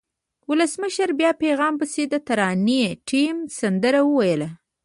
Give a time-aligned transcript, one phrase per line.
[0.49, 4.49] ولسمشر په پیغام پسې د ترانې ټیم سندره وویله.